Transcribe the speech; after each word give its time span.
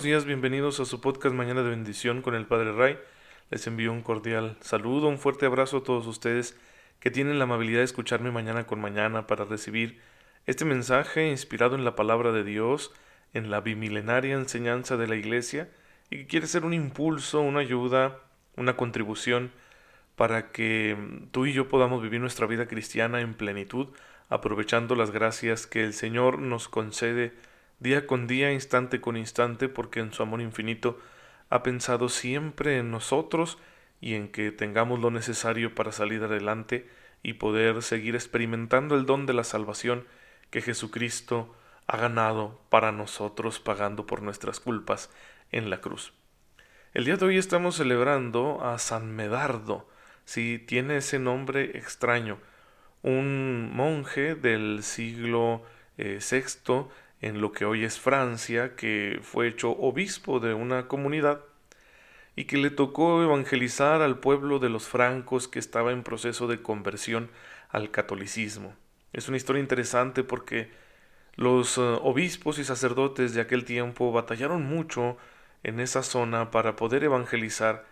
Buenos 0.00 0.12
días, 0.12 0.24
bienvenidos 0.24 0.80
a 0.80 0.86
su 0.86 0.98
podcast 1.02 1.34
Mañana 1.34 1.62
de 1.62 1.68
Bendición 1.68 2.22
con 2.22 2.34
el 2.34 2.46
Padre 2.46 2.72
Ray. 2.72 2.98
Les 3.50 3.66
envío 3.66 3.92
un 3.92 4.00
cordial 4.00 4.56
saludo, 4.62 5.08
un 5.08 5.18
fuerte 5.18 5.44
abrazo 5.44 5.76
a 5.76 5.82
todos 5.82 6.06
ustedes 6.06 6.58
que 7.00 7.10
tienen 7.10 7.38
la 7.38 7.44
amabilidad 7.44 7.80
de 7.80 7.84
escucharme 7.84 8.30
mañana 8.30 8.66
con 8.66 8.80
mañana 8.80 9.26
para 9.26 9.44
recibir 9.44 10.00
este 10.46 10.64
mensaje 10.64 11.28
inspirado 11.28 11.74
en 11.74 11.84
la 11.84 11.96
palabra 11.96 12.32
de 12.32 12.44
Dios, 12.44 12.94
en 13.34 13.50
la 13.50 13.60
bimilenaria 13.60 14.36
enseñanza 14.36 14.96
de 14.96 15.06
la 15.06 15.16
Iglesia 15.16 15.68
y 16.08 16.20
que 16.20 16.26
quiere 16.26 16.46
ser 16.46 16.64
un 16.64 16.72
impulso, 16.72 17.42
una 17.42 17.60
ayuda, 17.60 18.20
una 18.56 18.78
contribución 18.78 19.52
para 20.16 20.50
que 20.50 20.96
tú 21.30 21.44
y 21.44 21.52
yo 21.52 21.68
podamos 21.68 22.02
vivir 22.02 22.22
nuestra 22.22 22.46
vida 22.46 22.68
cristiana 22.68 23.20
en 23.20 23.34
plenitud, 23.34 23.88
aprovechando 24.30 24.94
las 24.94 25.10
gracias 25.10 25.66
que 25.66 25.84
el 25.84 25.92
Señor 25.92 26.38
nos 26.38 26.68
concede 26.68 27.34
día 27.80 28.06
con 28.06 28.26
día, 28.26 28.52
instante 28.52 29.00
con 29.00 29.16
instante, 29.16 29.68
porque 29.68 30.00
en 30.00 30.12
su 30.12 30.22
amor 30.22 30.40
infinito 30.40 30.98
ha 31.48 31.62
pensado 31.62 32.08
siempre 32.08 32.78
en 32.78 32.90
nosotros 32.90 33.58
y 34.00 34.14
en 34.14 34.28
que 34.28 34.52
tengamos 34.52 35.00
lo 35.00 35.10
necesario 35.10 35.74
para 35.74 35.92
salir 35.92 36.22
adelante 36.22 36.88
y 37.22 37.34
poder 37.34 37.82
seguir 37.82 38.14
experimentando 38.14 38.94
el 38.94 39.04
don 39.04 39.26
de 39.26 39.34
la 39.34 39.44
salvación 39.44 40.06
que 40.50 40.62
Jesucristo 40.62 41.54
ha 41.86 41.96
ganado 41.96 42.60
para 42.68 42.92
nosotros 42.92 43.60
pagando 43.60 44.06
por 44.06 44.22
nuestras 44.22 44.60
culpas 44.60 45.10
en 45.50 45.70
la 45.70 45.80
cruz. 45.80 46.12
El 46.94 47.04
día 47.04 47.16
de 47.16 47.26
hoy 47.26 47.38
estamos 47.38 47.76
celebrando 47.76 48.64
a 48.64 48.78
San 48.78 49.14
Medardo, 49.14 49.88
si 50.24 50.58
tiene 50.58 50.98
ese 50.98 51.18
nombre 51.18 51.76
extraño, 51.76 52.38
un 53.02 53.70
monje 53.72 54.34
del 54.34 54.82
siglo 54.82 55.62
eh, 55.98 56.18
VI 56.20 56.88
en 57.20 57.40
lo 57.40 57.52
que 57.52 57.64
hoy 57.64 57.84
es 57.84 57.98
Francia, 57.98 58.76
que 58.76 59.20
fue 59.22 59.48
hecho 59.48 59.70
obispo 59.72 60.40
de 60.40 60.54
una 60.54 60.88
comunidad 60.88 61.40
y 62.36 62.44
que 62.44 62.56
le 62.56 62.70
tocó 62.70 63.22
evangelizar 63.22 64.02
al 64.02 64.18
pueblo 64.18 64.58
de 64.58 64.70
los 64.70 64.88
francos 64.88 65.48
que 65.48 65.58
estaba 65.58 65.92
en 65.92 66.02
proceso 66.02 66.46
de 66.46 66.62
conversión 66.62 67.30
al 67.68 67.90
catolicismo. 67.90 68.74
Es 69.12 69.28
una 69.28 69.36
historia 69.36 69.60
interesante 69.60 70.24
porque 70.24 70.70
los 71.34 71.78
eh, 71.78 71.80
obispos 71.80 72.58
y 72.58 72.64
sacerdotes 72.64 73.34
de 73.34 73.40
aquel 73.40 73.64
tiempo 73.64 74.12
batallaron 74.12 74.62
mucho 74.62 75.16
en 75.62 75.80
esa 75.80 76.02
zona 76.02 76.50
para 76.50 76.76
poder 76.76 77.04
evangelizar, 77.04 77.84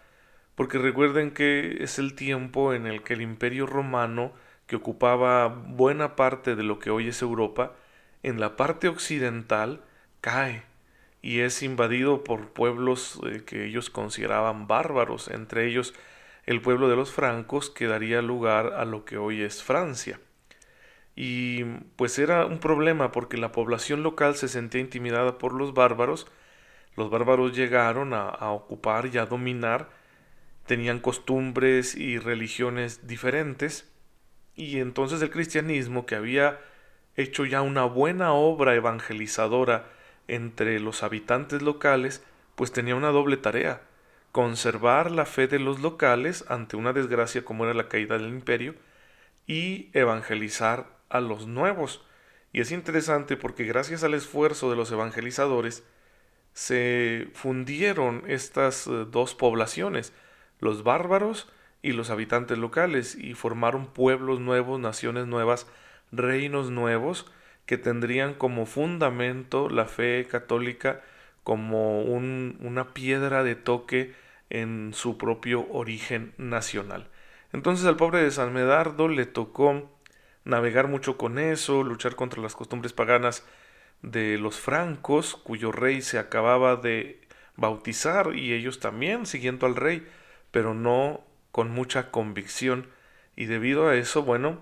porque 0.54 0.78
recuerden 0.78 1.32
que 1.32 1.82
es 1.82 1.98
el 1.98 2.14
tiempo 2.14 2.72
en 2.72 2.86
el 2.86 3.02
que 3.02 3.14
el 3.14 3.22
imperio 3.22 3.66
romano, 3.66 4.32
que 4.66 4.76
ocupaba 4.76 5.48
buena 5.48 6.16
parte 6.16 6.56
de 6.56 6.62
lo 6.62 6.78
que 6.78 6.90
hoy 6.90 7.08
es 7.08 7.22
Europa, 7.22 7.72
en 8.22 8.40
la 8.40 8.56
parte 8.56 8.88
occidental 8.88 9.82
cae 10.20 10.64
y 11.22 11.40
es 11.40 11.62
invadido 11.62 12.24
por 12.24 12.52
pueblos 12.52 13.20
eh, 13.26 13.42
que 13.44 13.66
ellos 13.66 13.90
consideraban 13.90 14.66
bárbaros, 14.66 15.28
entre 15.28 15.66
ellos 15.66 15.94
el 16.46 16.60
pueblo 16.62 16.88
de 16.88 16.96
los 16.96 17.12
francos 17.12 17.70
que 17.70 17.86
daría 17.86 18.22
lugar 18.22 18.72
a 18.74 18.84
lo 18.84 19.04
que 19.04 19.18
hoy 19.18 19.42
es 19.42 19.62
Francia. 19.62 20.20
Y 21.14 21.64
pues 21.96 22.18
era 22.18 22.46
un 22.46 22.60
problema 22.60 23.10
porque 23.12 23.36
la 23.36 23.52
población 23.52 24.02
local 24.02 24.36
se 24.36 24.48
sentía 24.48 24.80
intimidada 24.80 25.38
por 25.38 25.52
los 25.52 25.74
bárbaros, 25.74 26.26
los 26.96 27.10
bárbaros 27.10 27.56
llegaron 27.56 28.14
a, 28.14 28.28
a 28.28 28.50
ocupar 28.50 29.06
y 29.12 29.18
a 29.18 29.26
dominar, 29.26 29.90
tenían 30.66 31.00
costumbres 31.00 31.94
y 31.96 32.18
religiones 32.18 33.06
diferentes, 33.06 33.90
y 34.54 34.78
entonces 34.78 35.20
el 35.22 35.30
cristianismo 35.30 36.06
que 36.06 36.14
había 36.14 36.58
hecho 37.22 37.44
ya 37.44 37.62
una 37.62 37.84
buena 37.84 38.32
obra 38.32 38.74
evangelizadora 38.74 39.86
entre 40.28 40.80
los 40.80 41.02
habitantes 41.02 41.62
locales, 41.62 42.24
pues 42.54 42.72
tenía 42.72 42.94
una 42.94 43.08
doble 43.08 43.36
tarea 43.36 43.82
conservar 44.32 45.10
la 45.10 45.24
fe 45.24 45.48
de 45.48 45.58
los 45.58 45.80
locales 45.80 46.44
ante 46.48 46.76
una 46.76 46.92
desgracia 46.92 47.44
como 47.44 47.64
era 47.64 47.74
la 47.74 47.88
caída 47.88 48.18
del 48.18 48.28
imperio 48.28 48.74
y 49.46 49.90
evangelizar 49.94 50.86
a 51.08 51.20
los 51.20 51.46
nuevos. 51.46 52.04
Y 52.52 52.60
es 52.60 52.70
interesante 52.70 53.36
porque 53.36 53.64
gracias 53.64 54.04
al 54.04 54.14
esfuerzo 54.14 54.70
de 54.70 54.76
los 54.76 54.92
evangelizadores 54.92 55.84
se 56.52 57.28
fundieron 57.34 58.22
estas 58.26 58.86
eh, 58.86 59.06
dos 59.10 59.34
poblaciones, 59.34 60.12
los 60.60 60.82
bárbaros 60.82 61.50
y 61.82 61.92
los 61.92 62.10
habitantes 62.10 62.58
locales, 62.58 63.14
y 63.14 63.34
formaron 63.34 63.86
pueblos 63.86 64.40
nuevos, 64.40 64.80
naciones 64.80 65.26
nuevas, 65.26 65.66
reinos 66.12 66.70
nuevos 66.70 67.30
que 67.66 67.78
tendrían 67.78 68.34
como 68.34 68.66
fundamento 68.66 69.68
la 69.68 69.86
fe 69.86 70.26
católica 70.30 71.02
como 71.44 72.02
una 72.02 72.92
piedra 72.92 73.42
de 73.42 73.54
toque 73.54 74.14
en 74.50 74.92
su 74.94 75.18
propio 75.18 75.66
origen 75.70 76.32
nacional. 76.38 77.08
Entonces 77.52 77.86
al 77.86 77.96
pobre 77.96 78.22
de 78.22 78.30
San 78.30 78.52
Medardo 78.52 79.08
le 79.08 79.26
tocó 79.26 79.90
navegar 80.44 80.88
mucho 80.88 81.16
con 81.16 81.38
eso, 81.38 81.82
luchar 81.82 82.16
contra 82.16 82.42
las 82.42 82.54
costumbres 82.54 82.92
paganas 82.92 83.46
de 84.02 84.38
los 84.38 84.56
francos, 84.56 85.36
cuyo 85.36 85.72
rey 85.72 86.02
se 86.02 86.18
acababa 86.18 86.76
de 86.76 87.20
bautizar 87.56 88.34
y 88.34 88.52
ellos 88.52 88.80
también 88.80 89.26
siguiendo 89.26 89.66
al 89.66 89.76
rey, 89.76 90.06
pero 90.50 90.74
no 90.74 91.24
con 91.50 91.70
mucha 91.70 92.10
convicción 92.10 92.86
y 93.36 93.46
debido 93.46 93.88
a 93.88 93.96
eso, 93.96 94.22
bueno, 94.22 94.60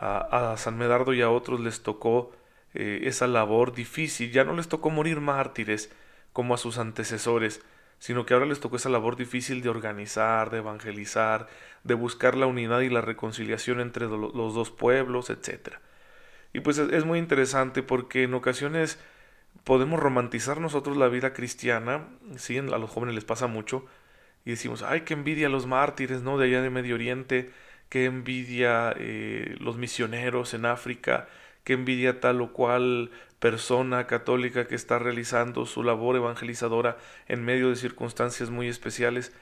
a, 0.00 0.54
San 0.56 0.78
Medardo 0.78 1.12
y 1.12 1.22
a 1.22 1.30
otros 1.30 1.60
les 1.60 1.82
tocó 1.82 2.32
eh, 2.74 3.00
esa 3.04 3.26
labor 3.26 3.74
difícil, 3.74 4.30
ya 4.30 4.44
no 4.44 4.54
les 4.54 4.68
tocó 4.68 4.90
morir 4.90 5.20
mártires 5.20 5.90
como 6.32 6.54
a 6.54 6.58
sus 6.58 6.78
antecesores, 6.78 7.62
sino 7.98 8.24
que 8.24 8.34
ahora 8.34 8.46
les 8.46 8.60
tocó 8.60 8.76
esa 8.76 8.90
labor 8.90 9.16
difícil 9.16 9.60
de 9.60 9.68
organizar, 9.68 10.50
de 10.50 10.58
evangelizar, 10.58 11.48
de 11.82 11.94
buscar 11.94 12.36
la 12.36 12.46
unidad 12.46 12.80
y 12.80 12.90
la 12.90 13.00
reconciliación 13.00 13.80
entre 13.80 14.06
los 14.06 14.54
dos 14.54 14.70
pueblos, 14.70 15.30
etc. 15.30 15.76
Y 16.52 16.60
pues 16.60 16.78
es 16.78 17.04
muy 17.04 17.18
interesante 17.18 17.82
porque 17.82 18.22
en 18.22 18.34
ocasiones 18.34 19.00
podemos 19.64 19.98
romantizar 19.98 20.60
nosotros 20.60 20.96
la 20.96 21.08
vida 21.08 21.32
cristiana, 21.32 22.08
sí, 22.36 22.58
a 22.58 22.62
los 22.62 22.90
jóvenes 22.90 23.16
les 23.16 23.24
pasa 23.24 23.48
mucho, 23.48 23.84
y 24.44 24.50
decimos, 24.50 24.82
ay, 24.82 25.00
qué 25.02 25.14
envidia 25.14 25.48
a 25.48 25.50
los 25.50 25.66
mártires, 25.66 26.22
¿no? 26.22 26.38
De 26.38 26.46
allá 26.46 26.62
de 26.62 26.70
Medio 26.70 26.94
Oriente, 26.94 27.50
qué 27.88 28.04
envidia 28.04 28.94
eh, 28.96 29.56
los 29.60 29.76
misioneros 29.76 30.54
en 30.54 30.66
África, 30.66 31.28
qué 31.64 31.74
envidia 31.74 32.20
tal 32.20 32.40
o 32.40 32.52
cual 32.52 33.10
persona 33.38 34.06
católica 34.06 34.66
que 34.66 34.74
está 34.74 34.98
realizando 34.98 35.66
su 35.66 35.82
labor 35.82 36.16
evangelizadora 36.16 36.98
en 37.28 37.44
medio 37.44 37.70
de 37.70 37.76
circunstancias 37.76 38.50
muy 38.50 38.68
especiales. 38.68 39.32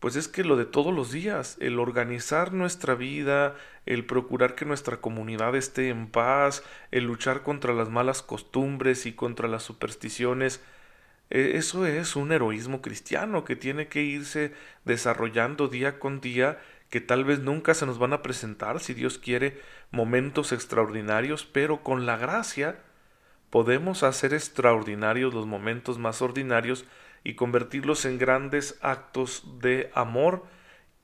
Pues 0.00 0.16
es 0.16 0.28
que 0.28 0.44
lo 0.44 0.56
de 0.56 0.64
todos 0.64 0.94
los 0.94 1.12
días, 1.12 1.58
el 1.60 1.78
organizar 1.78 2.54
nuestra 2.54 2.94
vida, 2.94 3.54
el 3.84 4.06
procurar 4.06 4.54
que 4.54 4.64
nuestra 4.64 4.96
comunidad 4.96 5.54
esté 5.54 5.90
en 5.90 6.08
paz, 6.08 6.64
el 6.90 7.04
luchar 7.04 7.42
contra 7.42 7.74
las 7.74 7.90
malas 7.90 8.22
costumbres 8.22 9.04
y 9.04 9.12
contra 9.12 9.46
las 9.46 9.62
supersticiones, 9.62 10.62
e, 11.28 11.56
eso 11.56 11.86
es 11.86 12.16
un 12.16 12.32
heroísmo 12.32 12.80
cristiano 12.82 13.44
que 13.44 13.56
tiene 13.56 13.88
que 13.88 14.02
irse 14.02 14.52
desarrollando 14.84 15.68
día 15.68 15.98
con 15.98 16.20
día 16.20 16.58
que 16.90 17.00
tal 17.00 17.24
vez 17.24 17.38
nunca 17.38 17.72
se 17.74 17.86
nos 17.86 17.98
van 17.98 18.12
a 18.12 18.20
presentar, 18.22 18.80
si 18.80 18.94
Dios 18.94 19.18
quiere, 19.18 19.60
momentos 19.92 20.52
extraordinarios, 20.52 21.46
pero 21.46 21.82
con 21.82 22.04
la 22.04 22.16
gracia 22.16 22.80
podemos 23.48 24.02
hacer 24.02 24.34
extraordinarios 24.34 25.32
los 25.32 25.46
momentos 25.46 25.98
más 25.98 26.20
ordinarios 26.20 26.84
y 27.22 27.34
convertirlos 27.34 28.04
en 28.04 28.18
grandes 28.18 28.78
actos 28.82 29.44
de 29.60 29.90
amor 29.94 30.44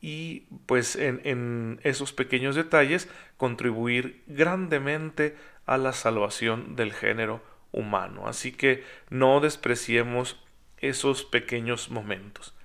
y 0.00 0.46
pues 0.66 0.96
en, 0.96 1.20
en 1.24 1.80
esos 1.82 2.12
pequeños 2.12 2.54
detalles 2.54 3.08
contribuir 3.36 4.22
grandemente 4.26 5.36
a 5.66 5.78
la 5.78 5.92
salvación 5.92 6.76
del 6.76 6.92
género 6.92 7.42
humano. 7.72 8.26
Así 8.26 8.52
que 8.52 8.84
no 9.10 9.40
despreciemos 9.40 10.40
esos 10.78 11.24
pequeños 11.24 11.90
momentos. 11.90 12.55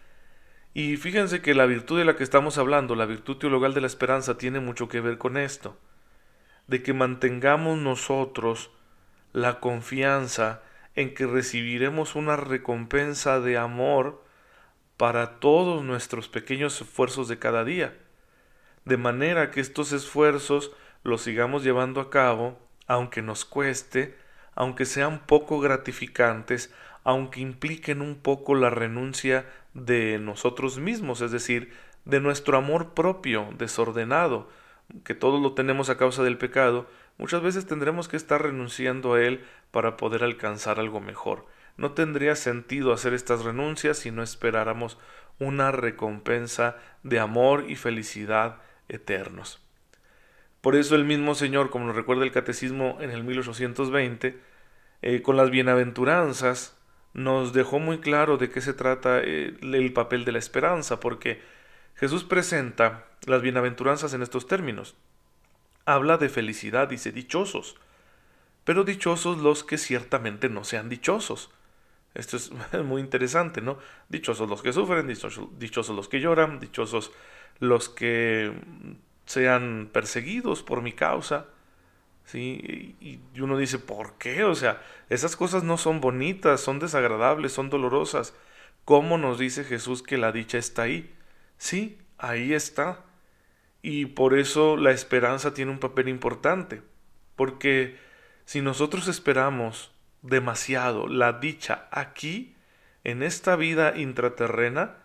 Y 0.73 0.95
fíjense 0.95 1.41
que 1.41 1.53
la 1.53 1.65
virtud 1.65 1.99
de 1.99 2.05
la 2.05 2.15
que 2.15 2.23
estamos 2.23 2.57
hablando, 2.57 2.95
la 2.95 3.05
virtud 3.05 3.37
teologal 3.37 3.73
de 3.73 3.81
la 3.81 3.87
esperanza, 3.87 4.37
tiene 4.37 4.61
mucho 4.61 4.87
que 4.87 5.01
ver 5.01 5.17
con 5.17 5.35
esto, 5.37 5.77
de 6.67 6.81
que 6.81 6.93
mantengamos 6.93 7.77
nosotros 7.77 8.71
la 9.33 9.59
confianza 9.59 10.61
en 10.95 11.13
que 11.13 11.27
recibiremos 11.27 12.15
una 12.15 12.37
recompensa 12.37 13.41
de 13.41 13.57
amor 13.57 14.23
para 14.95 15.39
todos 15.39 15.83
nuestros 15.83 16.29
pequeños 16.29 16.79
esfuerzos 16.79 17.27
de 17.27 17.39
cada 17.39 17.65
día, 17.65 17.97
de 18.85 18.97
manera 18.97 19.51
que 19.51 19.59
estos 19.59 19.91
esfuerzos 19.91 20.71
los 21.03 21.21
sigamos 21.21 21.63
llevando 21.63 21.99
a 21.99 22.09
cabo, 22.09 22.59
aunque 22.87 23.21
nos 23.21 23.43
cueste, 23.43 24.17
aunque 24.53 24.85
sean 24.85 25.25
poco 25.25 25.59
gratificantes, 25.59 26.73
aunque 27.03 27.41
impliquen 27.41 28.01
un 28.01 28.15
poco 28.15 28.53
la 28.53 28.69
renuncia 28.69 29.45
de 29.73 30.19
nosotros 30.19 30.79
mismos, 30.79 31.21
es 31.21 31.31
decir, 31.31 31.71
de 32.05 32.19
nuestro 32.19 32.57
amor 32.57 32.93
propio 32.93 33.49
desordenado, 33.57 34.49
que 35.03 35.15
todos 35.15 35.41
lo 35.41 35.53
tenemos 35.53 35.89
a 35.89 35.97
causa 35.97 36.23
del 36.23 36.37
pecado, 36.37 36.87
muchas 37.17 37.41
veces 37.41 37.65
tendremos 37.65 38.07
que 38.07 38.17
estar 38.17 38.41
renunciando 38.41 39.13
a 39.13 39.21
él 39.21 39.43
para 39.71 39.97
poder 39.97 40.23
alcanzar 40.23 40.79
algo 40.79 40.99
mejor. 40.99 41.45
no 41.77 41.93
tendría 41.93 42.35
sentido 42.35 42.91
hacer 42.91 43.13
estas 43.13 43.43
renuncias 43.43 43.97
si 43.97 44.11
no 44.11 44.21
esperáramos 44.21 44.99
una 45.39 45.71
recompensa 45.71 46.75
de 47.01 47.19
amor 47.19 47.65
y 47.69 47.75
felicidad 47.75 48.57
eternos. 48.89 49.61
Por 50.61 50.75
eso 50.75 50.95
el 50.95 51.05
mismo 51.05 51.33
Señor, 51.33 51.71
como 51.71 51.87
nos 51.87 51.95
recuerda 51.95 52.23
el 52.23 52.31
Catecismo 52.31 52.97
en 53.01 53.09
el 53.09 53.23
1820, 53.23 54.37
eh, 55.01 55.21
con 55.23 55.37
las 55.37 55.49
bienaventuranzas, 55.49 56.77
nos 57.13 57.53
dejó 57.53 57.79
muy 57.79 57.99
claro 57.99 58.37
de 58.37 58.49
qué 58.49 58.61
se 58.61 58.73
trata 58.73 59.19
eh, 59.19 59.57
el 59.61 59.93
papel 59.93 60.25
de 60.25 60.31
la 60.31 60.39
esperanza, 60.39 60.99
porque 60.99 61.41
Jesús 61.95 62.23
presenta 62.23 63.05
las 63.25 63.41
bienaventuranzas 63.41 64.13
en 64.13 64.21
estos 64.21 64.47
términos. 64.47 64.95
Habla 65.85 66.17
de 66.17 66.29
felicidad, 66.29 66.87
dice 66.87 67.11
dichosos, 67.11 67.75
pero 68.63 68.83
dichosos 68.83 69.37
los 69.39 69.63
que 69.63 69.77
ciertamente 69.77 70.49
no 70.49 70.63
sean 70.63 70.89
dichosos. 70.89 71.51
Esto 72.13 72.37
es 72.37 72.51
muy 72.83 73.01
interesante, 73.01 73.61
¿no? 73.61 73.77
Dichosos 74.09 74.49
los 74.49 74.61
que 74.61 74.73
sufren, 74.73 75.07
dichosos, 75.07 75.95
los 75.95 76.07
que 76.07 76.19
lloran, 76.19 76.59
dichosos 76.59 77.11
los 77.59 77.89
que 77.89 78.53
sean 79.25 79.89
perseguidos 79.91 80.63
por 80.63 80.81
mi 80.81 80.93
causa. 80.93 81.45
¿Sí? 82.25 82.95
Y 83.01 83.41
uno 83.41 83.57
dice, 83.57 83.79
¿por 83.79 84.17
qué? 84.17 84.43
O 84.43 84.55
sea, 84.55 84.81
esas 85.09 85.35
cosas 85.35 85.63
no 85.63 85.77
son 85.77 85.99
bonitas, 86.01 86.61
son 86.61 86.79
desagradables, 86.79 87.51
son 87.51 87.69
dolorosas. 87.69 88.33
¿Cómo 88.85 89.17
nos 89.17 89.37
dice 89.37 89.63
Jesús 89.63 90.01
que 90.01 90.17
la 90.17 90.31
dicha 90.31 90.57
está 90.57 90.83
ahí? 90.83 91.13
Sí, 91.57 91.97
ahí 92.17 92.53
está. 92.53 93.03
Y 93.81 94.05
por 94.05 94.37
eso 94.37 94.77
la 94.77 94.91
esperanza 94.91 95.53
tiene 95.53 95.71
un 95.71 95.79
papel 95.79 96.07
importante. 96.07 96.81
Porque 97.35 97.97
si 98.45 98.61
nosotros 98.61 99.07
esperamos 99.07 99.91
demasiado 100.21 101.07
la 101.07 101.33
dicha 101.33 101.87
aquí, 101.91 102.55
en 103.03 103.23
esta 103.23 103.55
vida 103.55 103.97
intraterrena, 103.97 104.97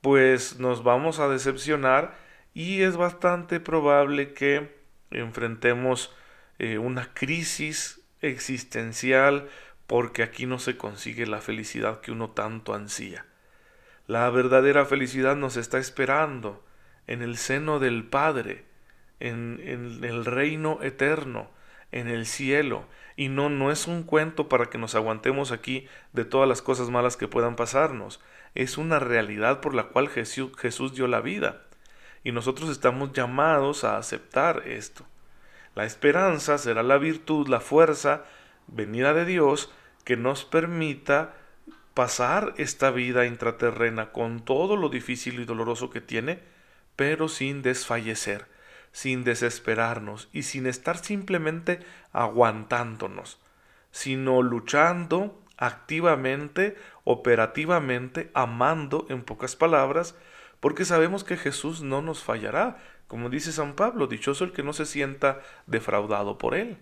pues 0.00 0.58
nos 0.58 0.82
vamos 0.82 1.18
a 1.20 1.28
decepcionar 1.28 2.16
y 2.54 2.82
es 2.82 2.96
bastante 2.96 3.60
probable 3.60 4.32
que 4.32 4.76
enfrentemos 5.10 6.14
eh, 6.58 6.78
una 6.78 7.12
crisis 7.14 8.00
existencial 8.20 9.48
porque 9.86 10.22
aquí 10.22 10.46
no 10.46 10.58
se 10.58 10.76
consigue 10.76 11.26
la 11.26 11.40
felicidad 11.40 12.00
que 12.00 12.12
uno 12.12 12.30
tanto 12.30 12.74
ansía. 12.74 13.24
La 14.06 14.28
verdadera 14.30 14.84
felicidad 14.84 15.36
nos 15.36 15.56
está 15.56 15.78
esperando 15.78 16.64
en 17.06 17.22
el 17.22 17.36
seno 17.36 17.78
del 17.78 18.04
Padre, 18.04 18.64
en, 19.20 19.60
en 19.64 20.04
el 20.04 20.24
reino 20.24 20.82
eterno, 20.82 21.50
en 21.92 22.08
el 22.08 22.26
cielo, 22.26 22.86
y 23.16 23.28
no, 23.28 23.48
no 23.48 23.70
es 23.70 23.86
un 23.86 24.02
cuento 24.02 24.48
para 24.48 24.66
que 24.66 24.78
nos 24.78 24.94
aguantemos 24.94 25.52
aquí 25.52 25.88
de 26.12 26.24
todas 26.24 26.48
las 26.48 26.62
cosas 26.62 26.90
malas 26.90 27.16
que 27.16 27.28
puedan 27.28 27.56
pasarnos, 27.56 28.20
es 28.54 28.78
una 28.78 28.98
realidad 28.98 29.60
por 29.60 29.74
la 29.74 29.84
cual 29.84 30.08
Jesús, 30.08 30.52
Jesús 30.58 30.94
dio 30.94 31.06
la 31.06 31.20
vida, 31.20 31.62
y 32.24 32.32
nosotros 32.32 32.70
estamos 32.70 33.12
llamados 33.12 33.84
a 33.84 33.98
aceptar 33.98 34.64
esto. 34.66 35.06
La 35.76 35.84
esperanza 35.84 36.56
será 36.56 36.82
la 36.82 36.96
virtud, 36.96 37.48
la 37.48 37.60
fuerza 37.60 38.24
venida 38.66 39.12
de 39.12 39.26
Dios 39.26 39.70
que 40.04 40.16
nos 40.16 40.46
permita 40.46 41.34
pasar 41.92 42.54
esta 42.56 42.90
vida 42.90 43.26
intraterrena 43.26 44.10
con 44.10 44.42
todo 44.42 44.76
lo 44.76 44.88
difícil 44.88 45.38
y 45.38 45.44
doloroso 45.44 45.90
que 45.90 46.00
tiene, 46.00 46.40
pero 46.96 47.28
sin 47.28 47.60
desfallecer, 47.60 48.46
sin 48.90 49.22
desesperarnos 49.22 50.30
y 50.32 50.44
sin 50.44 50.66
estar 50.66 50.96
simplemente 50.96 51.80
aguantándonos, 52.10 53.38
sino 53.90 54.40
luchando 54.40 55.42
activamente, 55.58 56.76
operativamente, 57.04 58.30
amando 58.32 59.06
en 59.10 59.22
pocas 59.22 59.56
palabras, 59.56 60.14
porque 60.60 60.86
sabemos 60.86 61.22
que 61.22 61.36
Jesús 61.36 61.82
no 61.82 62.00
nos 62.00 62.24
fallará, 62.24 62.78
como 63.08 63.30
dice 63.30 63.52
San 63.52 63.74
Pablo, 63.74 64.06
dichoso 64.06 64.44
el 64.44 64.52
que 64.52 64.62
no 64.62 64.72
se 64.72 64.86
sienta 64.86 65.40
defraudado 65.66 66.38
por 66.38 66.54
él. 66.54 66.78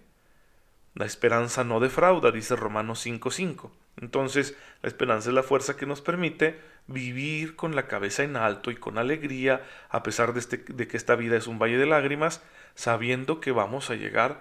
La 0.95 1.07
esperanza 1.07 1.65
no 1.65 1.81
defrauda, 1.81 2.31
dice 2.31 2.55
Romanos 2.57 3.05
5:5. 3.05 3.73
Entonces, 4.01 4.57
la 4.83 4.89
esperanza 4.89 5.31
es 5.31 5.35
la 5.35 5.43
fuerza 5.43 5.77
que 5.77 5.87
nos 5.87 6.01
permite 6.01 6.61
vivir 6.87 7.57
con 7.57 7.75
la 7.75 7.87
cabeza 7.87 8.23
en 8.23 8.37
alto 8.37 8.71
y 8.71 8.77
con 8.77 8.99
alegría, 8.99 9.63
a 9.89 10.03
pesar 10.03 10.33
de, 10.33 10.41
este, 10.41 10.59
de 10.59 10.87
que 10.89 10.97
esta 10.97 11.17
vida 11.17 11.37
es 11.37 11.47
un 11.47 11.59
valle 11.59 11.79
de 11.79 11.87
lágrimas, 11.87 12.43
sabiendo 12.75 13.41
que 13.41 13.53
vamos 13.53 13.91
a 13.91 13.95
llegar 13.95 14.41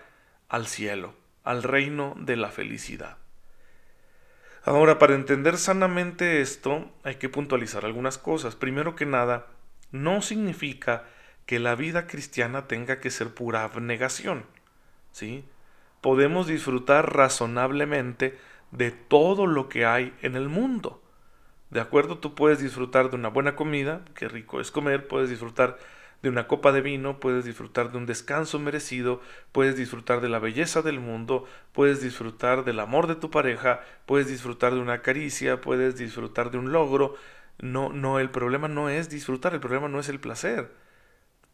al 0.50 0.68
cielo, 0.68 1.16
al 1.44 1.64
reino 1.64 2.16
de 2.18 2.36
la 2.36 2.50
felicidad. 2.50 3.18
Ahora, 4.64 4.98
para 4.98 5.16
entender 5.16 5.58
sanamente 5.58 6.42
esto, 6.42 6.90
hay 7.04 7.16
que 7.16 7.30
puntualizar 7.30 7.84
algunas 7.84 8.18
cosas. 8.18 8.56
Primero 8.56 8.96
que 8.96 9.06
nada, 9.06 9.48
no 9.92 10.22
significa 10.22 11.04
que 11.46 11.60
la 11.60 11.76
vida 11.76 12.08
cristiana 12.08 12.68
tenga 12.68 13.00
que 13.00 13.12
ser 13.12 13.34
pura 13.34 13.64
abnegación. 13.64 14.46
¿sí? 15.12 15.46
Podemos 16.02 16.48
disfrutar 16.48 17.16
razonablemente 17.16 18.38
de 18.72 18.92
todo 18.92 19.48
lo 19.48 19.70
que 19.70 19.86
hay 19.86 20.14
en 20.22 20.36
el 20.36 20.50
mundo. 20.50 21.02
¿De 21.70 21.80
acuerdo? 21.80 22.20
Tú 22.20 22.36
puedes 22.36 22.60
disfrutar 22.60 23.10
de 23.10 23.16
una 23.16 23.30
buena 23.30 23.56
comida, 23.56 24.06
qué 24.16 24.28
rico 24.28 24.62
es 24.62 24.70
comer, 24.70 25.08
puedes 25.08 25.30
disfrutar 25.30 25.78
de 26.22 26.30
una 26.30 26.48
copa 26.48 26.72
de 26.72 26.82
vino, 26.82 27.20
puedes 27.20 27.46
disfrutar 27.46 27.92
de 27.92 27.98
un 27.98 28.06
descanso 28.06 28.58
merecido, 28.58 29.22
puedes 29.52 29.76
disfrutar 29.76 30.22
de 30.22 30.30
la 30.30 30.40
belleza 30.40 30.82
del 30.82 31.00
mundo, 31.00 31.46
puedes 31.74 32.02
disfrutar 32.02 32.64
del 32.64 32.80
amor 32.80 33.08
de 33.08 33.16
tu 33.16 33.30
pareja, 33.30 33.82
puedes 34.06 34.28
disfrutar 34.28 34.74
de 34.74 34.80
una 34.80 35.02
caricia, 35.02 35.62
puedes 35.62 35.98
disfrutar 35.98 36.50
de 36.52 36.60
un 36.60 36.72
logro. 36.72 37.16
No, 37.60 37.90
no, 37.90 38.20
el 38.20 38.30
problema 38.30 38.68
no 38.68 38.90
es 38.90 39.10
disfrutar, 39.10 39.54
el 39.54 39.60
problema 39.60 39.90
no 39.90 40.00
es 40.00 40.10
el 40.10 40.20
placer. 40.20 40.72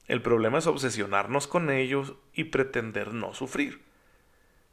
El 0.09 0.23
problema 0.23 0.57
es 0.57 0.65
obsesionarnos 0.65 1.45
con 1.45 1.69
ellos 1.69 2.15
y 2.33 2.45
pretender 2.45 3.13
no 3.13 3.35
sufrir. 3.35 3.83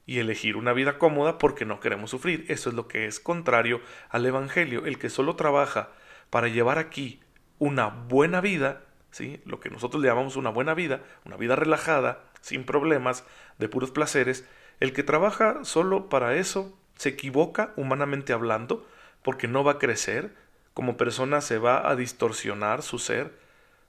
Y 0.07 0.19
elegir 0.19 0.57
una 0.57 0.73
vida 0.73 0.97
cómoda 0.97 1.37
porque 1.37 1.67
no 1.67 1.79
queremos 1.79 2.11
sufrir. 2.11 2.47
Eso 2.49 2.71
es 2.71 2.75
lo 2.75 2.89
que 2.89 3.05
es 3.05 3.21
contrario 3.21 3.83
al 4.09 4.25
Evangelio. 4.25 4.87
El 4.87 4.99
que 4.99 5.11
solo 5.11 5.37
trabaja 5.37 5.91
para 6.31 6.49
llevar 6.49 6.79
aquí 6.79 7.21
una 7.59 7.89
buena 7.89 8.41
vida, 8.41 8.81
¿sí? 9.11 9.43
lo 9.45 9.61
que 9.61 9.69
nosotros 9.69 10.03
le 10.03 10.09
llamamos 10.09 10.37
una 10.37 10.49
buena 10.49 10.73
vida, 10.73 11.03
una 11.27 11.37
vida 11.37 11.55
relajada, 11.55 12.25
sin 12.41 12.65
problemas, 12.65 13.25
de 13.59 13.69
puros 13.69 13.91
placeres, 13.91 14.49
el 14.81 14.95
que 14.95 15.03
trabaja 15.03 15.65
solo 15.65 16.09
para 16.09 16.37
eso 16.37 16.79
se 16.97 17.11
equivoca 17.11 17.75
humanamente 17.77 18.33
hablando 18.33 18.87
porque 19.23 19.49
no 19.49 19.65
va 19.65 19.73
a 19.73 19.79
crecer, 19.79 20.35
como 20.73 20.97
persona 20.97 21.43
se 21.43 21.59
va 21.59 21.91
a 21.91 21.95
distorsionar 21.95 22.83
su 22.83 22.99
ser, 22.99 23.45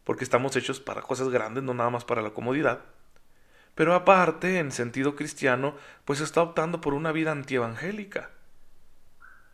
porque 0.07 0.23
estamos 0.23 0.55
hechos 0.55 0.79
para 0.79 1.01
cosas 1.01 1.27
grandes, 1.27 1.65
no 1.65 1.73
nada 1.73 1.89
más 1.89 2.05
para 2.05 2.21
la 2.21 2.29
comodidad. 2.29 2.79
Pero 3.75 3.93
aparte, 3.93 4.57
en 4.57 4.71
sentido 4.71 5.17
cristiano, 5.17 5.75
pues 6.05 6.21
está 6.21 6.41
optando 6.41 6.79
por 6.79 6.93
una 6.93 7.11
vida 7.11 7.33
antievangélica. 7.33 8.29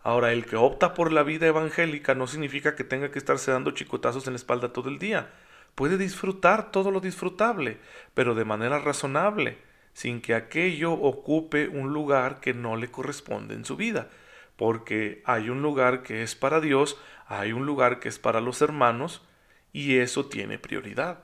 Ahora, 0.03 0.31
el 0.31 0.45
que 0.45 0.55
opta 0.55 0.93
por 0.93 1.11
la 1.11 1.23
vida 1.23 1.47
evangélica 1.47 2.13
no 2.13 2.27
significa 2.27 2.75
que 2.75 2.83
tenga 2.83 3.09
que 3.09 3.17
estarse 3.17 3.49
dando 3.49 3.71
chicotazos 3.71 4.27
en 4.27 4.33
la 4.33 4.37
espalda 4.37 4.73
todo 4.73 4.89
el 4.89 4.99
día. 4.99 5.31
Puede 5.73 5.97
disfrutar 5.97 6.69
todo 6.69 6.91
lo 6.91 6.99
disfrutable, 6.99 7.79
pero 8.13 8.35
de 8.35 8.45
manera 8.45 8.77
razonable, 8.77 9.57
sin 9.93 10.21
que 10.21 10.35
aquello 10.35 10.93
ocupe 10.93 11.67
un 11.67 11.93
lugar 11.93 12.41
que 12.41 12.53
no 12.53 12.75
le 12.75 12.91
corresponde 12.91 13.55
en 13.55 13.65
su 13.65 13.75
vida. 13.75 14.09
Porque 14.55 15.23
hay 15.25 15.49
un 15.49 15.63
lugar 15.63 16.03
que 16.03 16.21
es 16.21 16.35
para 16.35 16.61
Dios, 16.61 16.95
hay 17.25 17.53
un 17.53 17.65
lugar 17.65 17.99
que 17.99 18.07
es 18.07 18.19
para 18.19 18.39
los 18.39 18.61
hermanos, 18.61 19.23
y 19.73 19.97
eso 19.97 20.27
tiene 20.27 20.59
prioridad. 20.59 21.19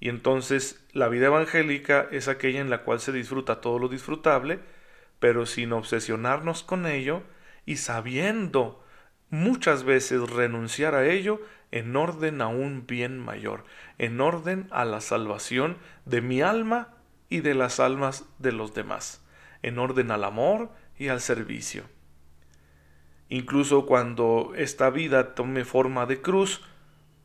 Y 0.00 0.08
entonces 0.08 0.84
la 0.92 1.08
vida 1.08 1.26
evangélica 1.26 2.08
es 2.10 2.26
aquella 2.26 2.60
en 2.60 2.70
la 2.70 2.82
cual 2.82 2.98
se 2.98 3.12
disfruta 3.12 3.60
todo 3.60 3.78
lo 3.78 3.88
disfrutable, 3.88 4.60
pero 5.20 5.46
sin 5.46 5.72
obsesionarnos 5.72 6.62
con 6.62 6.86
ello 6.86 7.22
y 7.66 7.76
sabiendo 7.76 8.84
muchas 9.30 9.84
veces 9.84 10.30
renunciar 10.30 10.94
a 10.94 11.06
ello 11.06 11.40
en 11.70 11.94
orden 11.96 12.40
a 12.40 12.48
un 12.48 12.86
bien 12.86 13.18
mayor, 13.18 13.64
en 13.98 14.20
orden 14.20 14.68
a 14.70 14.84
la 14.84 15.00
salvación 15.00 15.76
de 16.06 16.22
mi 16.22 16.40
alma 16.40 16.94
y 17.28 17.40
de 17.40 17.54
las 17.54 17.78
almas 17.78 18.24
de 18.38 18.52
los 18.52 18.72
demás, 18.72 19.22
en 19.62 19.78
orden 19.78 20.10
al 20.10 20.24
amor 20.24 20.70
y 20.98 21.08
al 21.08 21.20
servicio. 21.20 21.84
Incluso 23.28 23.84
cuando 23.84 24.52
esta 24.56 24.88
vida 24.88 25.34
tome 25.34 25.64
forma 25.66 26.06
de 26.06 26.22
cruz, 26.22 26.62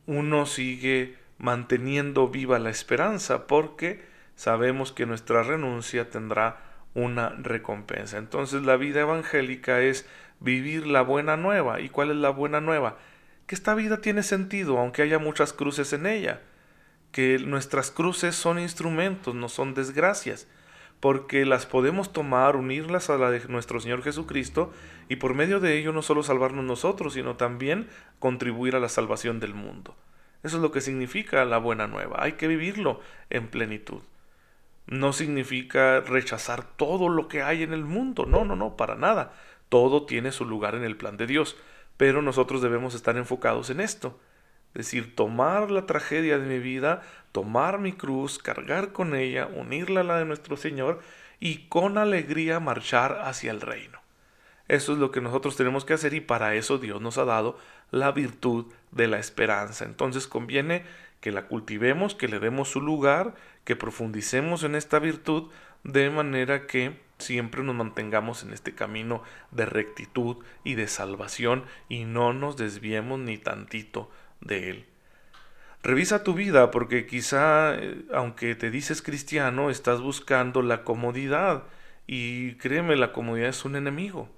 uno 0.06 0.46
sigue 0.46 1.16
manteniendo 1.38 2.28
viva 2.28 2.58
la 2.58 2.70
esperanza 2.70 3.46
porque 3.46 4.02
sabemos 4.36 4.92
que 4.92 5.06
nuestra 5.06 5.42
renuncia 5.42 6.10
tendrá 6.10 6.60
una 6.94 7.30
recompensa. 7.30 8.18
Entonces 8.18 8.62
la 8.62 8.76
vida 8.76 9.00
evangélica 9.00 9.80
es 9.80 10.06
vivir 10.40 10.86
la 10.86 11.02
buena 11.02 11.36
nueva. 11.36 11.80
¿Y 11.80 11.88
cuál 11.88 12.10
es 12.10 12.16
la 12.16 12.30
buena 12.30 12.60
nueva? 12.60 12.98
Que 13.46 13.54
esta 13.54 13.74
vida 13.74 14.00
tiene 14.00 14.22
sentido, 14.22 14.78
aunque 14.78 15.02
haya 15.02 15.18
muchas 15.18 15.52
cruces 15.52 15.92
en 15.92 16.06
ella. 16.06 16.40
Que 17.12 17.38
nuestras 17.38 17.90
cruces 17.90 18.34
son 18.34 18.58
instrumentos, 18.58 19.34
no 19.34 19.48
son 19.48 19.74
desgracias. 19.74 20.48
Porque 21.04 21.44
las 21.44 21.66
podemos 21.66 22.14
tomar, 22.14 22.56
unirlas 22.56 23.10
a 23.10 23.18
la 23.18 23.30
de 23.30 23.46
nuestro 23.48 23.78
Señor 23.78 24.02
Jesucristo 24.02 24.72
y 25.06 25.16
por 25.16 25.34
medio 25.34 25.60
de 25.60 25.76
ello 25.76 25.92
no 25.92 26.00
solo 26.00 26.22
salvarnos 26.22 26.64
nosotros, 26.64 27.12
sino 27.12 27.36
también 27.36 27.90
contribuir 28.20 28.74
a 28.74 28.80
la 28.80 28.88
salvación 28.88 29.38
del 29.38 29.52
mundo. 29.52 29.94
Eso 30.42 30.56
es 30.56 30.62
lo 30.62 30.72
que 30.72 30.80
significa 30.80 31.44
la 31.44 31.58
buena 31.58 31.86
nueva. 31.88 32.22
Hay 32.22 32.32
que 32.32 32.48
vivirlo 32.48 33.02
en 33.28 33.48
plenitud. 33.48 34.00
No 34.86 35.12
significa 35.12 36.00
rechazar 36.00 36.64
todo 36.64 37.10
lo 37.10 37.28
que 37.28 37.42
hay 37.42 37.64
en 37.64 37.74
el 37.74 37.84
mundo. 37.84 38.24
No, 38.24 38.46
no, 38.46 38.56
no, 38.56 38.74
para 38.78 38.94
nada. 38.94 39.34
Todo 39.68 40.06
tiene 40.06 40.32
su 40.32 40.46
lugar 40.46 40.74
en 40.74 40.84
el 40.84 40.96
plan 40.96 41.18
de 41.18 41.26
Dios. 41.26 41.58
Pero 41.98 42.22
nosotros 42.22 42.62
debemos 42.62 42.94
estar 42.94 43.18
enfocados 43.18 43.68
en 43.68 43.80
esto. 43.80 44.18
Decir, 44.74 45.14
tomar 45.14 45.70
la 45.70 45.86
tragedia 45.86 46.38
de 46.38 46.46
mi 46.46 46.58
vida, 46.58 47.02
tomar 47.32 47.78
mi 47.78 47.92
cruz, 47.92 48.38
cargar 48.38 48.92
con 48.92 49.14
ella, 49.14 49.46
unirla 49.46 50.00
a 50.00 50.04
la 50.04 50.18
de 50.18 50.24
nuestro 50.24 50.56
Señor 50.56 51.00
y 51.40 51.68
con 51.68 51.96
alegría 51.98 52.60
marchar 52.60 53.20
hacia 53.22 53.50
el 53.50 53.60
reino. 53.60 54.00
Eso 54.66 54.94
es 54.94 54.98
lo 54.98 55.10
que 55.10 55.20
nosotros 55.20 55.56
tenemos 55.56 55.84
que 55.84 55.92
hacer 55.92 56.14
y 56.14 56.20
para 56.20 56.54
eso 56.54 56.78
Dios 56.78 57.00
nos 57.00 57.18
ha 57.18 57.24
dado 57.24 57.58
la 57.90 58.12
virtud 58.12 58.66
de 58.92 59.08
la 59.08 59.18
esperanza. 59.18 59.84
Entonces 59.84 60.26
conviene 60.26 60.84
que 61.20 61.32
la 61.32 61.46
cultivemos, 61.46 62.14
que 62.14 62.28
le 62.28 62.40
demos 62.40 62.70
su 62.70 62.80
lugar, 62.80 63.34
que 63.64 63.76
profundicemos 63.76 64.62
en 64.62 64.74
esta 64.74 64.98
virtud 64.98 65.50
de 65.82 66.08
manera 66.10 66.66
que 66.66 66.98
siempre 67.18 67.62
nos 67.62 67.74
mantengamos 67.74 68.42
en 68.42 68.52
este 68.52 68.74
camino 68.74 69.22
de 69.50 69.66
rectitud 69.66 70.38
y 70.64 70.74
de 70.74 70.88
salvación 70.88 71.64
y 71.88 72.04
no 72.04 72.32
nos 72.32 72.56
desviemos 72.56 73.18
ni 73.18 73.38
tantito 73.38 74.10
de 74.40 74.70
Él. 74.70 74.86
Revisa 75.84 76.24
tu 76.24 76.32
vida 76.32 76.70
porque 76.70 77.06
quizá, 77.06 77.74
eh, 77.74 78.06
aunque 78.14 78.54
te 78.54 78.70
dices 78.70 79.02
cristiano, 79.02 79.68
estás 79.68 80.00
buscando 80.00 80.62
la 80.62 80.82
comodidad 80.82 81.64
y 82.06 82.54
créeme, 82.54 82.96
la 82.96 83.12
comodidad 83.12 83.50
es 83.50 83.66
un 83.66 83.76
enemigo. 83.76 84.30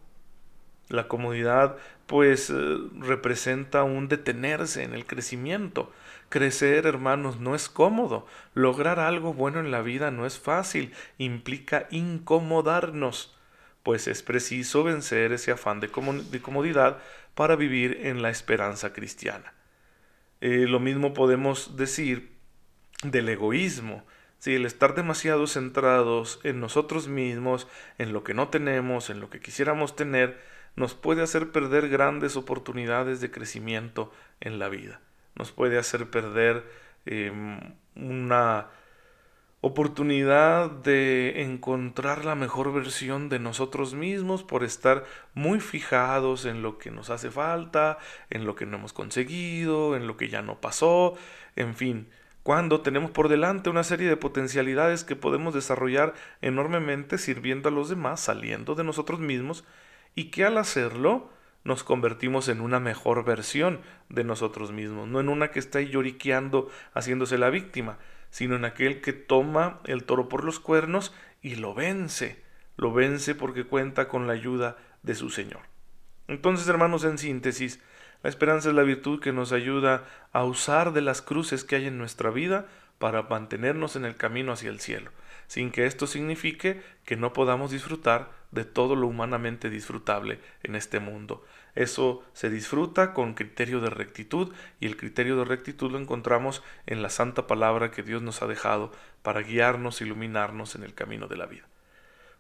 La 0.89 1.07
comodidad 1.07 1.77
pues 2.07 2.51
eh, 2.51 2.79
representa 2.99 3.85
un 3.85 4.09
detenerse 4.09 4.83
en 4.83 4.93
el 4.93 5.07
crecimiento. 5.07 5.93
Crecer, 6.31 6.85
hermanos, 6.85 7.39
no 7.39 7.55
es 7.55 7.69
cómodo. 7.69 8.27
Lograr 8.55 8.99
algo 8.99 9.33
bueno 9.33 9.61
en 9.61 9.71
la 9.71 9.83
vida 9.83 10.11
no 10.11 10.27
es 10.27 10.41
fácil. 10.41 10.93
Implica 11.17 11.87
incomodarnos, 11.91 13.37
pues 13.85 14.09
es 14.09 14.25
preciso 14.25 14.83
vencer 14.83 15.33
ese 15.33 15.53
afán 15.53 15.79
de 15.79 15.91
comodidad 15.91 16.99
para 17.37 17.55
vivir 17.55 18.01
en 18.03 18.23
la 18.23 18.31
esperanza 18.31 18.93
cristiana. 18.93 19.56
Eh, 20.41 20.67
lo 20.69 20.81
mismo 20.81 21.15
podemos 21.15 21.77
decir 21.77 22.37
del 23.03 23.29
egoísmo. 23.29 24.05
Si 24.39 24.55
el 24.55 24.67
estar 24.67 24.95
demasiado 24.95 25.47
centrados 25.47 26.41
en 26.45 26.61
nosotros 26.61 27.09
mismos, 27.09 27.67
en 27.99 28.13
lo 28.13 28.23
que 28.23 28.35
no 28.35 28.49
tenemos, 28.49 29.11
en 29.11 29.21
lo 29.21 29.31
que 29.31 29.41
quisiéramos 29.41 29.97
tener, 29.97 30.39
nos 30.77 30.95
puede 30.95 31.23
hacer 31.23 31.51
perder 31.53 31.89
grandes 31.89 32.37
oportunidades 32.37 33.21
de 33.21 33.31
crecimiento 33.31 34.13
en 34.41 34.59
la 34.59 34.69
vida. 34.69 35.01
Nos 35.35 35.53
puede 35.53 35.79
hacer 35.79 36.11
perder 36.11 36.65
em, 37.07 37.59
una 37.95 38.69
oportunidad 39.67 40.71
de 40.71 41.43
encontrar 41.43 42.25
la 42.25 42.37
mejor 42.37 42.73
versión 42.73 43.29
de 43.29 43.41
nosotros 43.41 43.95
mismos 43.95 44.45
por 44.45 44.63
estar 44.63 45.05
muy 45.35 45.61
fijados 45.61 46.45
en 46.45 46.63
lo 46.63 46.79
que 46.79 46.91
nos 46.93 47.11
hace 47.11 47.31
falta, 47.31 47.99
en 48.31 48.47
lo 48.47 48.55
que 48.55 48.65
no 48.65 48.77
hemos 48.77 48.93
conseguido, 48.93 49.97
en 49.97 50.07
lo 50.07 50.17
que 50.17 50.29
ya 50.29 50.41
no 50.41 50.61
pasó, 50.61 51.15
en 51.57 51.75
fin, 51.75 52.09
cuando 52.45 52.81
tenemos 52.81 53.11
por 53.11 53.29
delante 53.29 53.69
una 53.69 53.83
serie 53.83 54.09
de 54.09 54.17
potencialidades 54.17 55.03
que 55.03 55.17
podemos 55.17 55.53
desarrollar 55.53 56.15
enormemente 56.43 57.19
sirviendo 57.19 57.69
a 57.69 57.73
los 57.73 57.89
demás, 57.89 58.21
saliendo 58.21 58.77
de 58.77 58.85
nosotros 58.85 59.19
mismos, 59.19 59.65
y 60.15 60.31
que 60.31 60.45
al 60.45 60.59
hacerlo 60.59 61.29
nos 61.65 61.83
convertimos 61.83 62.49
en 62.49 62.61
una 62.61 62.79
mejor 62.79 63.25
versión 63.25 63.81
de 64.09 64.23
nosotros 64.23 64.71
mismos, 64.71 65.09
no 65.09 65.19
en 65.19 65.29
una 65.29 65.51
que 65.51 65.59
está 65.59 65.81
lloriqueando 65.81 66.71
haciéndose 66.95 67.37
la 67.37 67.51
víctima, 67.51 67.99
sino 68.37 68.55
en 68.55 68.67
aquel 68.67 69.01
que 69.01 69.15
toma 69.15 69.81
el 69.87 70.05
toro 70.05 70.29
por 70.29 70.45
los 70.45 70.61
cuernos 70.61 71.15
y 71.41 71.55
lo 71.55 71.73
vence, 71.73 72.43
lo 72.77 72.93
vence 72.93 73.35
porque 73.35 73.65
cuenta 73.65 74.09
con 74.09 74.27
la 74.27 74.35
ayuda 74.35 74.77
de 75.03 75.15
su 75.15 75.31
Señor. 75.31 75.63
Entonces, 76.29 76.69
hermanos, 76.69 77.05
en 77.05 77.17
síntesis, 77.17 77.81
la 78.23 78.29
esperanza 78.29 78.69
es 78.69 78.75
la 78.75 78.83
virtud 78.83 79.21
que 79.21 79.33
nos 79.33 79.53
ayuda 79.53 80.05
a 80.35 80.45
usar 80.45 80.93
de 80.93 81.01
las 81.01 81.23
cruces 81.23 81.65
que 81.65 81.77
hay 81.77 81.87
en 81.87 81.97
nuestra 81.97 82.29
vida 82.29 82.67
para 82.99 83.23
mantenernos 83.23 83.97
en 83.97 84.05
el 84.05 84.17
camino 84.17 84.53
hacia 84.53 84.69
el 84.69 84.81
cielo, 84.81 85.13
sin 85.47 85.71
que 85.71 85.87
esto 85.87 86.07
signifique 86.07 86.83
que 87.07 87.17
no 87.17 87.33
podamos 87.33 87.71
disfrutar 87.71 88.33
de 88.51 88.67
todo 88.67 88.97
lo 88.97 89.07
humanamente 89.07 89.71
disfrutable 89.71 90.41
en 90.63 90.77
este 90.77 91.01
mundo. 91.01 91.43
Eso 91.77 92.25
se 92.33 92.49
disfruta 92.49 93.13
con 93.13 93.35
criterio 93.35 93.81
de 93.81 93.91
rectitud 93.91 94.53
y 94.81 94.87
el 94.87 94.97
criterio 94.97 95.37
de 95.37 95.45
rectitud 95.45 95.93
lo 95.93 95.99
encontramos 95.99 96.63
en 96.87 97.03
la 97.03 97.11
santa 97.11 97.47
palabra 97.47 97.91
que 97.91 98.03
Dios 98.03 98.23
nos 98.23 98.43
ha 98.43 98.47
dejado 98.47 98.91
para 99.23 99.43
guiarnos, 99.43 100.01
iluminarnos 100.01 100.75
en 100.75 100.83
el 100.83 100.95
camino 100.95 101.29
de 101.29 101.37
la 101.37 101.47
vida. 101.47 101.69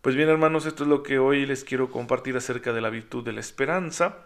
Pues 0.00 0.16
bien 0.16 0.31
hermanos, 0.31 0.64
esto 0.64 0.85
es 0.85 0.88
lo 0.88 1.02
que 1.02 1.19
hoy 1.19 1.45
les 1.45 1.64
quiero 1.64 1.90
compartir 1.90 2.37
acerca 2.37 2.73
de 2.73 2.81
la 2.81 2.90
virtud 2.90 3.25
de 3.25 3.33
la 3.33 3.40
esperanza. 3.40 4.25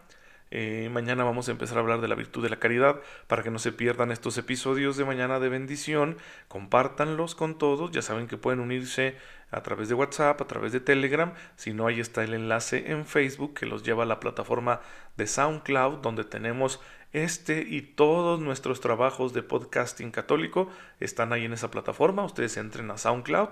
Eh, 0.53 0.89
mañana 0.91 1.23
vamos 1.23 1.49
a 1.49 1.53
empezar 1.53 1.79
a 1.79 1.81
hablar 1.81 2.01
de 2.01 2.09
la 2.09 2.17
virtud 2.17 2.43
de 2.43 2.51
la 2.51 2.59
caridad 2.59 3.01
para 3.29 3.45
que 3.45 3.51
no 3.51 3.61
se 3.61 3.71
pierdan 3.71 4.11
estos 4.11 4.37
episodios 4.37 4.97
de 4.97 5.05
mañana 5.05 5.39
de 5.39 5.49
bendición. 5.49 6.17
Compártanlos 6.49 7.35
con 7.35 7.57
todos. 7.57 7.91
Ya 7.93 8.03
saben 8.03 8.27
que 8.27 8.37
pueden 8.37 8.61
unirse 8.61 9.17
a 9.53 9.63
través 9.63 9.89
de 9.89 9.95
WhatsApp, 9.95 10.41
a 10.41 10.47
través 10.47 10.73
de 10.73 10.81
Telegram. 10.81 11.33
Si 11.57 11.73
no, 11.73 11.87
ahí 11.87 12.01
está 12.01 12.25
el 12.25 12.35
enlace 12.35 12.91
en 12.91 13.07
Facebook 13.07 13.55
que 13.55 13.67
los 13.67 13.83
lleva 13.83 14.03
a 14.03 14.07
la 14.07 14.21
plataforma 14.21 14.81
de 15.17 15.27
SoundCloud 15.27 15.99
donde 15.99 16.25
tenemos 16.25 16.81
este 17.13 17.63
y 17.69 17.83
todos 17.83 18.41
nuestros 18.41 18.81
trabajos 18.81 19.33
de 19.33 19.43
podcasting 19.43 20.11
católico. 20.11 20.69
Están 21.01 21.33
ahí 21.33 21.45
en 21.45 21.53
esa 21.53 21.71
plataforma. 21.71 22.25
Ustedes 22.25 22.57
entren 22.57 22.91
a 22.91 22.99
SoundCloud, 22.99 23.51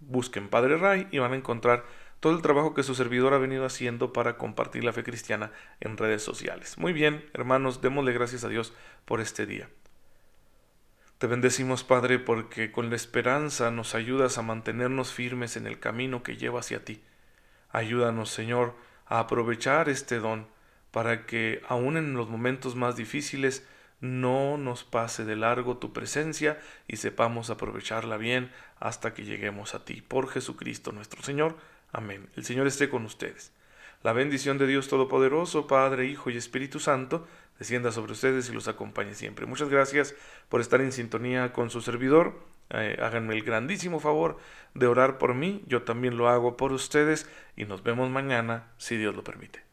busquen 0.00 0.48
Padre 0.48 0.76
Ray 0.76 1.08
y 1.10 1.18
van 1.18 1.32
a 1.32 1.36
encontrar 1.36 1.84
todo 2.20 2.34
el 2.34 2.42
trabajo 2.42 2.74
que 2.74 2.82
su 2.82 2.94
servidor 2.94 3.34
ha 3.34 3.38
venido 3.38 3.64
haciendo 3.64 4.12
para 4.12 4.36
compartir 4.36 4.84
la 4.84 4.92
fe 4.92 5.04
cristiana 5.04 5.52
en 5.80 5.96
redes 5.96 6.22
sociales. 6.22 6.78
Muy 6.78 6.92
bien, 6.92 7.24
hermanos, 7.34 7.80
démosle 7.80 8.12
gracias 8.12 8.44
a 8.44 8.48
Dios 8.48 8.72
por 9.04 9.20
este 9.20 9.46
día. 9.46 9.68
Te 11.18 11.26
bendecimos, 11.26 11.82
Padre, 11.82 12.18
porque 12.18 12.70
con 12.72 12.90
la 12.90 12.96
esperanza 12.96 13.70
nos 13.70 13.94
ayudas 13.94 14.36
a 14.36 14.42
mantenernos 14.42 15.12
firmes 15.12 15.56
en 15.56 15.66
el 15.66 15.78
camino 15.78 16.22
que 16.22 16.36
lleva 16.36 16.60
hacia 16.60 16.84
ti. 16.84 17.02
Ayúdanos, 17.70 18.30
Señor, 18.30 18.74
a 19.06 19.20
aprovechar 19.20 19.88
este 19.88 20.18
don 20.18 20.46
para 20.90 21.24
que, 21.24 21.62
aun 21.68 21.96
en 21.96 22.14
los 22.14 22.28
momentos 22.28 22.76
más 22.76 22.96
difíciles, 22.96 23.66
no 24.00 24.58
nos 24.58 24.84
pase 24.84 25.24
de 25.24 25.36
largo 25.36 25.78
tu 25.78 25.92
presencia 25.92 26.60
y 26.86 26.96
sepamos 26.96 27.48
aprovecharla 27.48 28.18
bien 28.18 28.52
hasta 28.78 29.14
que 29.14 29.24
lleguemos 29.24 29.74
a 29.74 29.84
ti. 29.84 30.02
Por 30.02 30.28
Jesucristo 30.28 30.92
nuestro 30.92 31.22
Señor. 31.22 31.56
Amén. 31.96 32.28
El 32.36 32.44
Señor 32.44 32.66
esté 32.66 32.90
con 32.90 33.06
ustedes. 33.06 33.54
La 34.02 34.12
bendición 34.12 34.58
de 34.58 34.66
Dios 34.66 34.86
Todopoderoso, 34.88 35.66
Padre, 35.66 36.04
Hijo 36.04 36.28
y 36.28 36.36
Espíritu 36.36 36.78
Santo, 36.78 37.26
descienda 37.58 37.90
sobre 37.90 38.12
ustedes 38.12 38.50
y 38.50 38.52
los 38.52 38.68
acompañe 38.68 39.14
siempre. 39.14 39.46
Muchas 39.46 39.70
gracias 39.70 40.14
por 40.50 40.60
estar 40.60 40.82
en 40.82 40.92
sintonía 40.92 41.54
con 41.54 41.70
su 41.70 41.80
servidor. 41.80 42.34
Eh, 42.68 42.98
háganme 43.00 43.34
el 43.34 43.44
grandísimo 43.44 43.98
favor 43.98 44.36
de 44.74 44.86
orar 44.86 45.16
por 45.16 45.32
mí, 45.32 45.64
yo 45.68 45.84
también 45.84 46.18
lo 46.18 46.28
hago 46.28 46.58
por 46.58 46.70
ustedes 46.72 47.30
y 47.56 47.64
nos 47.64 47.82
vemos 47.82 48.10
mañana 48.10 48.66
si 48.76 48.98
Dios 48.98 49.16
lo 49.16 49.24
permite. 49.24 49.65